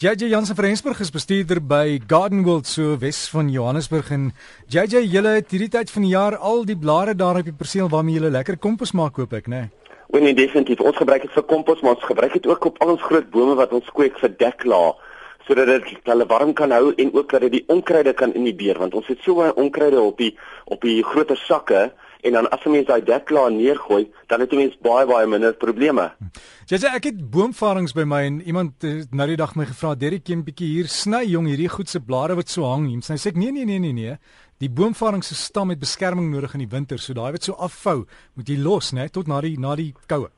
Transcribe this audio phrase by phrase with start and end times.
[0.00, 4.28] JJ Jansen van Rensburg is bestuurder by Garden World so Wes van Johannesburg en
[4.70, 7.88] JJ julle het hierdie tyd van die jaar al die blare daar op die perseel
[7.90, 9.64] waarmee julle lekker kompos maak koop ek nê.
[9.64, 9.96] Nee?
[10.14, 12.92] O nee definitief ons gebruik dit vir kompos maar ons gebruik dit ook op al
[12.94, 14.94] ons groot bome wat ons kweek vir deklaar
[15.48, 18.94] sodat dit hulle warm kan hou en ook dat dit die onkruide kan inhibeer want
[18.94, 20.36] ons het so baie onkruide op die
[20.70, 21.88] op die groter sakke
[22.20, 25.54] en dan as 'n mens daai deklaar neergooi, dan het jy mens baie baie minder
[25.54, 26.12] probleme.
[26.66, 28.72] Jy sê ek het boomvarings by my en iemand
[29.10, 32.00] nou die dag my gevra, "Derrick, jy 'n bietjie hier sny jong hierdie goed se
[32.00, 34.16] blare wat so hang." En sy sê, "Nee, nee, nee, nee, nee.
[34.58, 38.06] Die boomvaring se stam het beskerming nodig in die winter, so daai wat so afvou,
[38.34, 40.28] moet jy los, né, tot na die na die koue."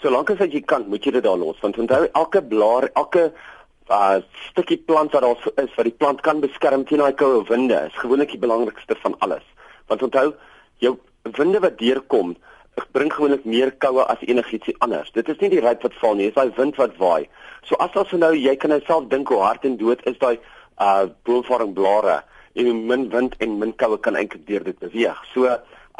[0.00, 3.32] Solank as jy kan, moet jy dit daar los, want onthou elke blaar, elke
[3.90, 7.74] uh stukkie plant wat daar is wat die plant kan beskerm teen daai koue winde,
[7.86, 9.42] is gewoonlik die belangrikste van alles.
[9.88, 10.34] Want onthou,
[10.80, 10.98] jou
[11.32, 12.34] winde wat deurkom
[12.92, 15.12] bring gewoonlik meer koue as enigiets anders.
[15.14, 17.28] Dit is nie die ruit wat val nie, dis daai wind wat waai.
[17.68, 20.38] So as ons nou jy kan nou self dink hoe hard en dood is daai
[20.82, 22.22] uh boomvorming blare
[22.58, 25.22] en min wind en min koue kan eintlik deur dit beweeg.
[25.32, 25.46] So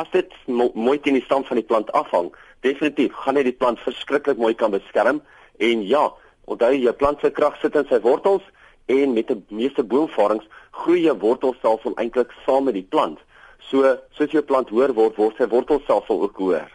[0.03, 2.33] as dit mo mooi teen die stam van die plant afhang,
[2.66, 5.22] definitief gaan dit die plant verskriklik mooi kan beskerm
[5.62, 6.09] en ja,
[6.50, 8.42] onthou jy plant se krag sit in sy wortels
[8.91, 10.48] en met die meeste boomvormings
[10.83, 13.20] groei jou wortelstelsel eintlik saam met die plant.
[13.70, 16.68] So soos jou plant hoër word, word sy wortelstelsel ook hoër.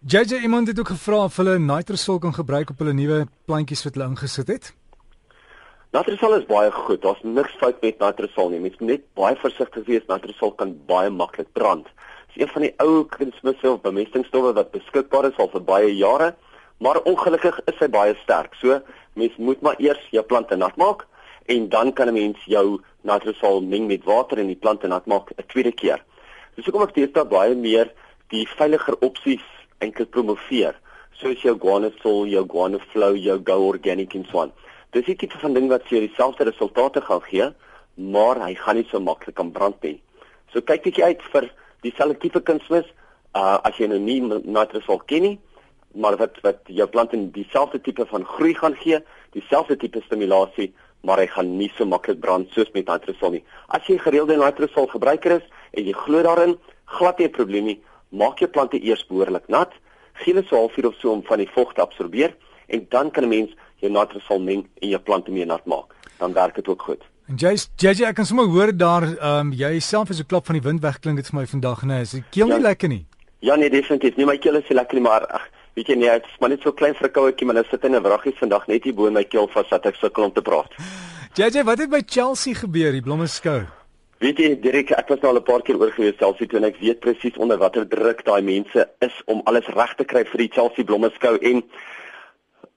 [0.00, 3.94] JJ iemand het ook gevra of hulle nitrosol kan gebruik op hulle nuwe plantjies wat
[3.94, 4.72] hulle ingesit het.
[5.92, 7.02] Nitrosol is baie goed.
[7.02, 8.60] Daar's niks fout met nitrosol nie.
[8.62, 10.04] Mens moet net baie versigtig wees.
[10.06, 11.88] Nitrosol kan baie maklik brand.
[12.30, 15.88] Dit is een van die ou kunsmisse of bemestingsstowwe wat beskikbaar is al vir baie
[15.98, 16.28] jare,
[16.78, 18.54] maar ongelukkig is hy baie sterk.
[18.62, 18.78] So
[19.18, 21.02] mens moet maar eers jou plante nat maak
[21.50, 25.32] en dan kan 'n mens jou nitrosol meng met water en die plante nat maak
[25.36, 26.00] 'n tweede keer.
[26.56, 27.92] Dis hoekom ek steeds baie meer
[28.34, 29.44] die veiliger opsies
[29.80, 30.74] eintlik promoveer,
[31.20, 34.54] soos jou Guanosol, jou Guanoflow, jou Go Organic en so aan.
[34.94, 37.50] Dis nie tipe van ding wat vir dieselfde resultate gaan gee,
[37.96, 40.00] maar hy gaan nie so maklik kan brand nie.
[40.50, 41.46] So kyk bietjie uit vir
[41.86, 42.88] dieselfde tipe kunsmis,
[43.38, 45.36] uh as jy nou nie nitrosol ken nie,
[45.94, 48.98] maar wat wat jou plant in dieselfde tipe van groei gaan gee,
[49.36, 50.72] dieselfde tipe stimulasie
[51.06, 53.42] maar hy gaan nie so maklik brand soos met nitrosol nie.
[53.72, 57.80] As jy gereelde nitrosol gebruiker is en jy glo daarin, glad nie 'n probleem nie.
[58.10, 59.72] Maak jou plante eers behoorlik nat,
[60.14, 62.34] gee hulle so 'n halfuur of so om van die vog te absorbeer
[62.68, 65.94] en dan kan 'n mens jou nitrosol meng en jou plante meer nat maak.
[66.18, 67.02] Dan werk dit ook goed.
[67.28, 70.46] En jy JJ ek kan sommer hoor daar ehm um, jy self is so klop
[70.46, 72.60] van die wind weg klink dit vir my vandag, nee, is die keel nie ja,
[72.60, 73.06] lekker nie.
[73.38, 74.16] Ja nee, definitief.
[74.16, 75.48] Nie my keel is lekker nie, maar ag
[75.78, 78.34] Weet jy nee, dit's maar net so klein verkouetjie, maar nou sit in 'n wraggie
[78.34, 80.74] vandag net hier bo in my keel vas dat ek sukkel om te praat.
[81.38, 83.62] JJ, wat het by Chelsea gebeur, die blomme skou?
[84.20, 86.68] Weet jy, Dirk, ek was nou al 'n paar keer oor gewees Chelsea toe en
[86.68, 90.38] ek weet presies onder watter druk daai mense is om alles reg te kry vir
[90.42, 91.62] die Chelsea blomme skou en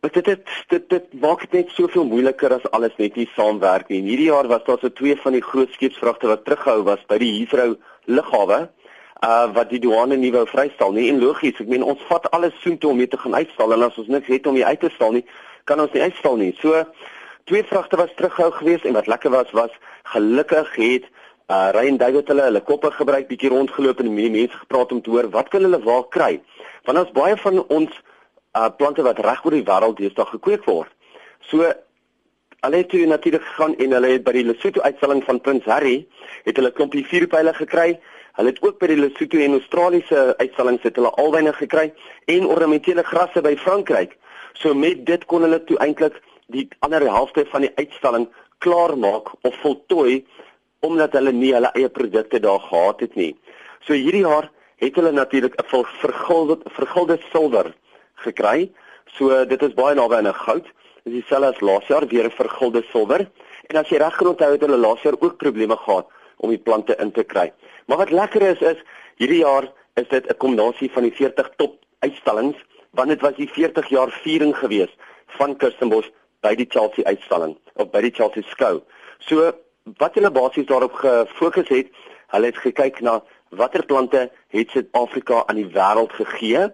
[0.07, 3.99] dit dit dit dit maak dit net soveel moeiliker as alles net nie saamwerk nie.
[4.01, 7.31] Hierdie jaar was daar so twee van die groot skeepsvragte wat teruggehou was by die
[7.35, 8.69] Heathrow lughawe
[9.27, 11.09] uh wat die douane nie wou vrystel nie.
[11.09, 13.97] En logies, ek meen ons vat alles soontoe om hier te gaan uitstal en as
[13.97, 15.25] ons niks het om hier uit te stal nie,
[15.65, 16.53] kan ons nie uitstal nie.
[16.61, 16.85] So
[17.51, 19.75] twee vragte was terughou geweest en wat lekker was was
[20.15, 21.11] gelukkig het
[21.51, 25.09] uh Ryan David hulle hulle koppe gebruik bietjie rondgeloop en met mense gepraat om te
[25.09, 26.41] hoor wat kan hulle waar kry.
[26.85, 27.91] Want ons baie van ons
[28.55, 30.91] uh plante wat reg oor die wêreld deesdae gekweek word.
[31.49, 31.67] So
[32.63, 36.05] hulle het toe natuurlik gegaan en hulle het by die Lesotho uitstalling van Prins Harry
[36.45, 37.99] het hulle klompie vuurpyle gekry
[38.33, 41.91] Hulle het ook by die Lesotho en Australiese uitstallings het hulle alwyne gekry
[42.33, 44.15] en ornamentele grasse by Frankryk.
[44.57, 46.17] So met dit kon hulle toe eintlik
[46.53, 48.25] die ander helfte van die uitstalling
[48.65, 50.23] klaar maak of voltooi
[50.83, 53.31] omdat hulle nie hulle eie produkte daar gehad het nie.
[53.87, 54.49] So hierdie jaar
[54.83, 57.73] het hulle natuurlik 'n vergulde vergulde silwer
[58.25, 58.71] gekry.
[59.17, 60.65] So dit is baie naby aan 'n goud.
[61.03, 63.27] Dis dieselfde as laas jaar weer 'n vergulde silwer.
[63.69, 66.07] En as jy reg onthou het hulle laas jaar ook probleme gehad
[66.37, 67.53] om die plante in te kry.
[67.85, 68.83] Maar wat lekker is is
[69.15, 72.57] hierdie jaar is dit 'n kombinasie van die 40 top uitstallings
[72.91, 76.09] want dit was die 40 jaar viering gewees van Kirstenbosch
[76.41, 78.81] by die Chelsea uitstalling of by die Chelsea skou.
[79.19, 79.53] So
[79.83, 81.91] wat hulle basies daarop gefokus het,
[82.33, 83.19] hulle het gekyk na
[83.49, 86.67] watter plante het Suid-Afrika aan die wêreld gegee?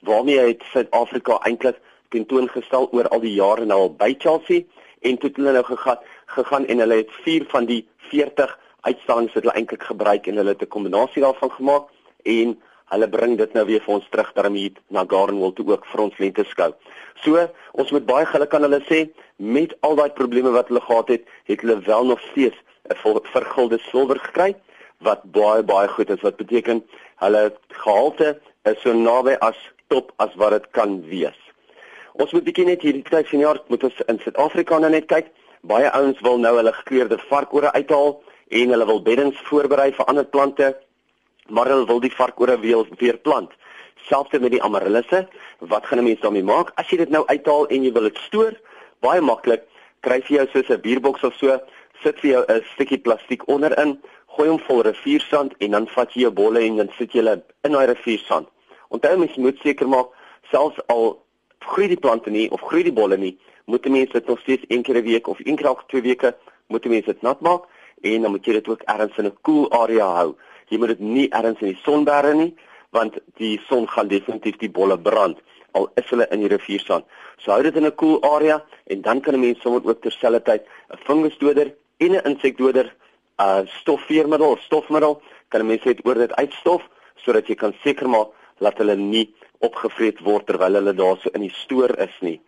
[0.00, 4.62] Waarmee het Suid-Afrika eintlik tentoongestel oor al die jare nou al by Chelsea
[5.00, 5.98] en toe het hulle nou gegaan
[6.36, 10.54] gegaan en hulle het 4 van die 40 uitstallings wat hulle eintlik gebruik en hulle
[10.54, 11.84] het 'n kombinasie daarvan gemaak
[12.22, 12.58] en
[12.92, 16.18] hulle bring dit nou weer vir ons terug daarmee na Gardenwell toe ook vir ons
[16.22, 16.72] lente skou.
[17.24, 19.00] So, ons moet baie geluk aan hulle sê
[19.36, 22.56] met al daai probleme wat hulle gehad het, het hulle wel nog steeds
[22.88, 24.54] 'n vergulde silwer gekry
[25.00, 26.84] wat baie baie goed is wat beteken
[27.16, 29.56] hulle gehalte is so naby as
[29.88, 31.40] top as wat dit kan wees.
[32.12, 35.26] Ons moet bietjie net hierdie tyd van jaar moet ons in Suid-Afrika nou net kyk
[35.66, 38.12] Baie ouens wil nou hulle gekleurde varkore uithaal
[38.58, 40.68] en hulle wil beddings voorberei vir ander plante,
[41.48, 43.52] maar hulle wil die varkore weer weer plant.
[44.08, 45.10] Selfs met die amaryllis,
[45.58, 46.72] wat gaan 'n mens daarmee maak?
[46.74, 48.52] As jy dit nou uithaal en jy wil dit stoor,
[49.00, 49.62] baie maklik,
[50.00, 51.60] kry jy jou soos 'n bierboks of so,
[52.02, 56.20] sit vir jou 'n stukkie plastiek onderin, gooi hom vol riviersand en dan vat jy
[56.20, 58.48] jou bolle en dan sit jy hulle in daai riviersand.
[58.88, 60.06] Onthou mens moet seker maak
[60.50, 61.22] selfs al
[61.58, 64.82] groei die plante nie of groei die bolle nie, moet mense dit nog steeds een
[64.82, 66.36] keer 'n week of een keer elke twee weke
[66.68, 67.62] moet mense dit nat maak
[68.02, 70.36] en dan moet jy dit ook ergens in 'n koel cool area hou.
[70.68, 72.54] Jy moet dit nie ergens in die son bære nie
[72.96, 75.40] want die son gaan definitief die bolle brand
[75.76, 77.04] al is hulle in die riviersand.
[77.42, 80.00] So hou dit in 'n koel cool area en dan kan 'n mens sommer ook
[80.02, 86.00] terselfdertyd 'n fungusdoder en 'n insekdoder, 'n uh, stofveermiddel of stofmiddel, kan 'n mens dit
[86.06, 86.82] oor dit uitstof
[87.16, 88.28] sodat jy kan seker maak
[88.58, 92.40] dat hulle nie opgevreet word terwyl hulle daar so in die stoor is nie.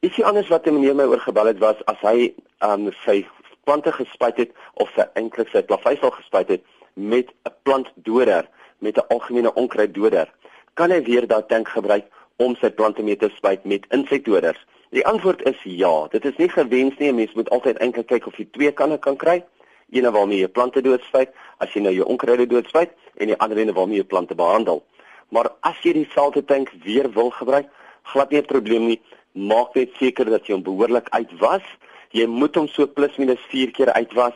[0.00, 3.26] Ietsie anders wat 'n meneer my oorgebel het was as hy um sy
[3.64, 6.62] plante gespuit het of sy eintlik sy plaveisel gespuit het
[6.94, 8.48] met 'n plantdoder,
[8.78, 10.32] met 'n algemene onkruiddoder,
[10.74, 12.06] kan hy weer daardie tank gebruik
[12.36, 14.66] om sy plante mee te spuit met insektedoders?
[14.90, 16.06] Die antwoord is ja.
[16.10, 17.08] Dit is nie gewens nie.
[17.08, 19.44] 'n Mens moet altyd eintlik kyk of jy twee kanne kan kry.
[19.90, 23.72] Een waarmee jy plante doodspuit, as jy nou jou onkruide doodspuit en die ander een
[23.72, 24.84] waarmee jy plante behandel.
[25.28, 27.66] Maar as jy dieselfde tank weer wil gebruik,
[28.02, 29.00] glad nie 'n probleem nie.
[29.32, 31.62] Maak net seker dat jy hom behoorlik uitwas
[32.14, 34.34] jy moet hom so plus minus 4 keer uitwas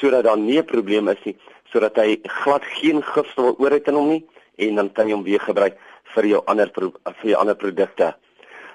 [0.00, 1.36] sodat daar nie 'n probleem is nie
[1.72, 4.24] sodat hy glad geen gifstof oor het in hom nie
[4.58, 5.78] en dan kan jy hom weer gebruik
[6.14, 8.14] vir jou ander vir jou ander produkte.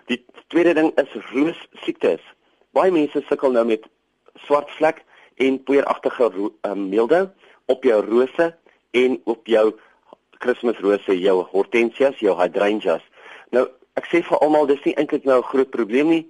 [0.07, 2.21] Die tweede ding is roos siektes.
[2.73, 3.85] Baie mense sukkel nou met
[4.45, 5.03] swart vlek
[5.41, 7.27] en poeieragtige um, meeldou
[7.71, 8.53] op jou rose
[8.93, 9.71] en op jou
[10.43, 13.03] Kersrose, jou hortensias, jou hydrangeas.
[13.55, 13.63] Nou,
[13.95, 16.25] ek sê vir almal dis nie eintlik nou 'n groot probleem nie.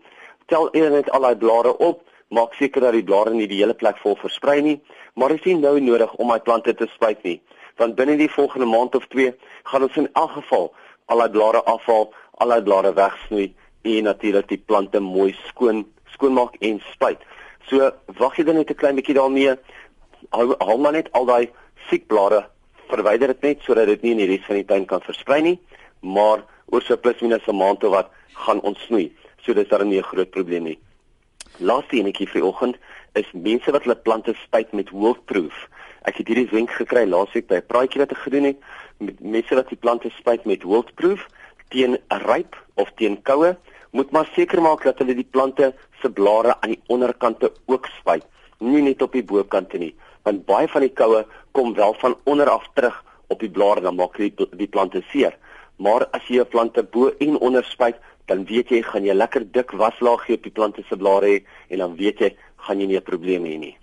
[0.47, 3.73] Tel eers net al daai blare op maak seker dat die blare nie die hele
[3.73, 4.81] plek vol versprei nie,
[5.15, 7.41] maar dit is nie nou nodig om my plante te spuit nie,
[7.77, 9.33] want binne die volgende maand of 2
[9.63, 10.73] gaan ons in elk geval
[11.05, 13.53] al die blare afhaal, al die blare wegsnoei
[13.83, 17.21] en natuurlik die plante mooi skoon skoonmaak en spuit.
[17.67, 17.89] So
[18.19, 19.57] wag jy dan net 'n klein bietjie daarmee.
[20.29, 21.49] Hou hou maar net al daai
[21.89, 22.45] siek blare,
[22.89, 25.59] verwyder dit net sodat dit nie in die res van die tuin kan versprei nie,
[26.01, 29.11] maar oor so plus minus 'n maand of wat gaan ons snoei.
[29.43, 30.79] So dis daar nie 'n groot probleem nie.
[31.61, 32.77] Laaste enetjie vir oggend
[33.13, 35.53] is mense wat hulle plante spuit met Wolfproof.
[36.09, 38.57] Ek het hierdie wenk gekry laasweek by 'n praatjie wat ek gedoen het
[38.97, 41.27] met mense wat die plante spuit met Wolfproof
[41.69, 43.55] teen ryp of teen koue,
[43.91, 48.25] moet maar seker maak dat hulle die plante se blare aan die onderkante ook spuit,
[48.59, 52.49] nie net op die bokante nie, want baie van die koue kom wel van onder
[52.49, 55.37] af terug op die blare dan maak die, die plante seer.
[55.77, 57.95] Maar as jy jou plante bo en onder spuit,
[58.25, 61.39] dan weet jy gaan jy lekker dik waslaag gee op die plante se blare hê
[61.69, 62.35] en dan weet jy
[62.67, 63.77] gaan jy nie 'n probleem hê nie.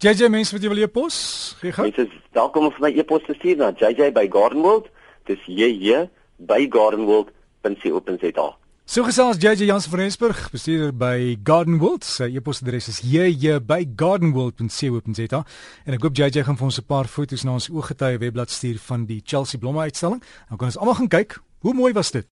[0.00, 1.84] JJ mense wat jy wil e-pos, gee gou.
[1.84, 4.88] Mense, welkom om vir my e-pos te stuur na JJ by Gardenwold.
[5.26, 6.08] Dis JJ
[6.38, 8.56] by gardenwold.co.za.
[8.90, 12.02] So gesels JJ Jansen van Rensburg, bestuurder by Gardenwold.
[12.02, 15.42] Sy e-posadres is jj by gardenwold.co.za.
[15.86, 18.82] En ek hoop JJ gaan vir ons 'n paar foto's na ons ooggetuie webblad stuur
[18.88, 20.18] van die Chelsea blomme uitstalling.
[20.48, 21.38] Dan kan ons almal gaan kyk.
[21.60, 22.26] Hoe mooi was dit?